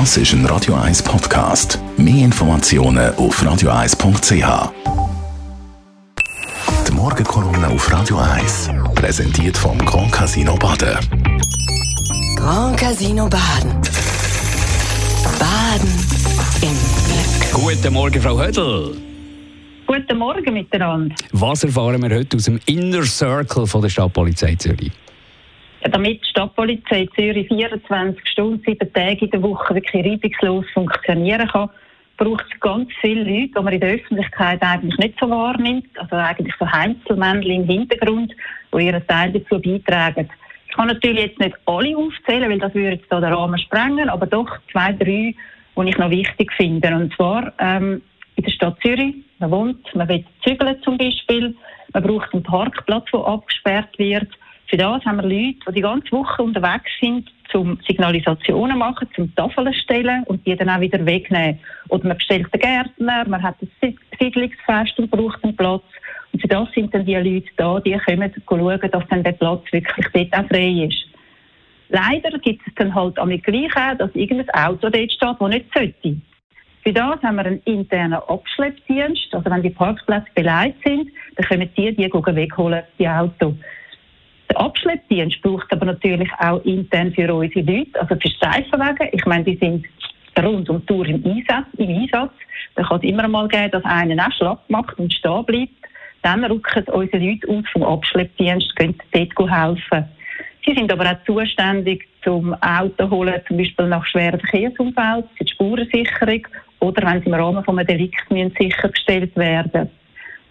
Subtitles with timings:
[0.00, 1.78] Das ist ein Radio 1 Podcast.
[1.96, 4.72] Mehr Informationen auf radio1.ch.
[6.88, 10.98] Die Morgenkolumne auf Radio 1 präsentiert vom Grand Casino Baden.
[12.34, 13.70] Grand Casino Baden.
[15.38, 15.88] Baden
[16.60, 16.76] im
[17.06, 17.52] Glück.
[17.52, 18.96] Guten Morgen, Frau Hödel.
[19.86, 21.14] Guten Morgen miteinander.
[21.30, 24.90] Was erfahren wir heute aus dem Inner Circle von der Stadtpolizei Zürich?
[25.90, 31.68] Damit die Stadtpolizei Zürich 24 Stunden, sieben Tage in der Woche wirklich reibungslos funktionieren kann,
[32.16, 35.88] braucht es ganz viele Leute, die man in der Öffentlichkeit eigentlich nicht so wahrnimmt.
[35.98, 38.32] Also eigentlich so Heinzelmännchen im Hintergrund,
[38.72, 40.30] die ihren Teil dazu beitragen.
[40.68, 44.08] Ich kann natürlich jetzt nicht alle aufzählen, weil das würde jetzt da den Rahmen sprengen,
[44.08, 45.34] aber doch zwei, drei,
[45.76, 46.94] die ich noch wichtig finde.
[46.96, 48.00] Und zwar ähm,
[48.36, 49.16] in der Stadt Zürich.
[49.38, 51.54] Man wohnt, man will zügeln zum Beispiel.
[51.92, 54.28] Man braucht einen Parkplatz, der abgesperrt wird.
[54.68, 59.34] Für das haben wir Leute, die die ganze Woche unterwegs sind, zum Signalisationen machen, zum
[59.34, 61.60] Tafeln stellen und die dann auch wieder wegnehmen.
[61.88, 65.84] Oder man bestellt einen Gärtner, man hat ein Siedlungsfest und braucht einen Platz.
[66.32, 69.62] Und für das sind dann die Leute da, die kommen schauen, dass dann der Platz
[69.70, 71.06] wirklich dort auch frei ist.
[71.90, 75.66] Leider gibt es dann halt am gleich auch, dass irgendein Auto dort steht, das nicht
[75.72, 76.16] sollte.
[76.82, 79.28] Für das haben wir einen internen Abschleppdienst.
[79.32, 83.54] Also wenn die Parkplätze beleidigt sind, dann können die die wegholen, die Autos.
[84.54, 89.08] Der Abschleppdienst braucht aber natürlich auch intern für unsere Leute, also für Streifenwagen.
[89.10, 89.84] Ich meine, die sind
[90.40, 91.66] rund um die Tour im Einsatz.
[91.76, 92.30] Im Einsatz.
[92.76, 95.72] Da kann es immer mal geben, dass einer auch schlapp macht und stehen bleibt.
[96.22, 100.04] Dann rücken unsere Leute aus vom Abschleppdienst, können dort helfen.
[100.64, 105.52] Sie sind aber auch zuständig zum Auto holen, zum Beispiel nach schweren Verkehrsunfällen, für die
[105.52, 106.46] Spurensicherung
[106.78, 109.90] oder wenn sie im Rahmen von einem Delikt müssen sichergestellt werden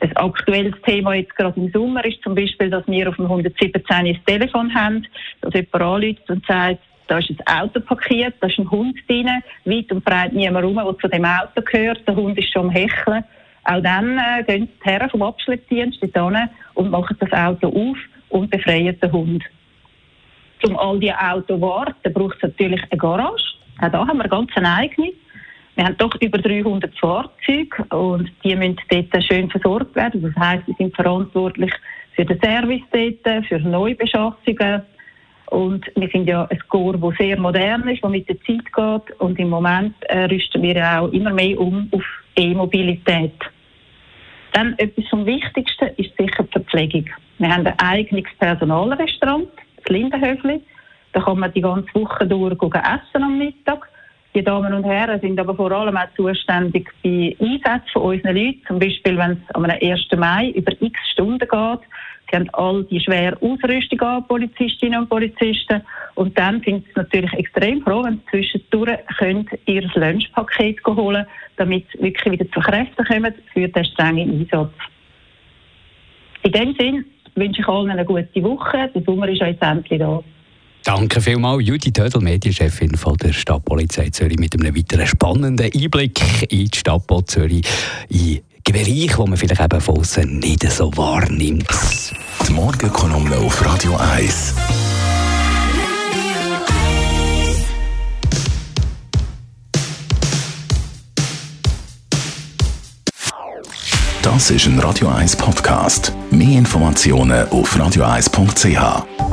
[0.00, 3.72] ein aktuelles Thema jetzt gerade im Sommer ist zum Beispiel, dass wir auf dem 117
[3.88, 5.06] ein Telefon haben,
[5.40, 9.28] dass jemand anruft und sagt, da ist ein Auto parkiert, da ist ein Hund drin,
[9.64, 12.70] weit und breit niemand rum, der zu dem Auto gehört, der Hund ist schon am
[12.70, 13.24] Hecheln.
[13.64, 18.50] Auch dann äh, gehen die Herren vom Abschleppdienst hin und machen das Auto auf und
[18.50, 19.44] befreien den Hund.
[20.64, 23.54] Um all diese Autos warten, braucht es natürlich eine Garage.
[23.80, 25.12] Auch da haben wir ganz eine eigene.
[25.78, 30.20] Wir haben doch über 300 Fahrzeuge und die müssen dort schön versorgt werden.
[30.22, 31.72] Das heisst, sie sind verantwortlich
[32.16, 34.82] für den Service dort, für Neubeschaffungen.
[35.50, 39.20] Und wir sind ja ein Chor, das sehr modern ist, das mit der Zeit geht.
[39.20, 42.02] Und im Moment äh, rüsten wir auch immer mehr um auf
[42.34, 43.38] E-Mobilität.
[44.54, 47.08] Dann etwas vom Wichtigsten ist sicher die Verpflegung.
[47.38, 49.46] Wir haben ein eigenes Personalrestaurant,
[49.76, 50.60] das Lindenhöfli.
[51.12, 53.88] Da kann man die ganze Woche durch essen am Mittag.
[54.34, 58.62] Die Damen und Herren sind aber vor allem auch zuständig bei Einsätzen von unseren Leuten.
[58.66, 59.80] Zum Beispiel, wenn es am 1.
[60.16, 61.80] Mai über x Stunden geht.
[62.30, 65.80] Sie haben all die schwere Ausrüstung an, Polizistinnen und Polizisten.
[66.14, 68.98] Und dann sind sie natürlich extrem froh, wenn sie zwischendurch
[69.66, 71.26] ihr Lunchpaket holen
[71.58, 74.72] damit sie wirklich wieder zu Kräften kommen für den strengen Einsatz.
[76.42, 78.90] In dem Sinne wünsche ich allen eine gute Woche.
[78.94, 80.22] Der Sommer ist ja jetzt endlich da.
[80.84, 86.66] Danke vielmals, Judy Tödel, Medienchefin von der Stadtpolizei Zürich, mit einem weiteren spannenden Einblick in
[86.66, 87.66] die Stadtpolizei Zürich,
[88.08, 88.40] in
[88.72, 91.66] Bereich, wo man vielleicht eben von außen nicht so wahrnimmt.
[92.46, 94.54] Die Morgenkolumne auf Radio 1.
[104.22, 106.12] Das ist ein Radio 1 Podcast.
[106.30, 109.27] Mehr Informationen auf radio1.ch.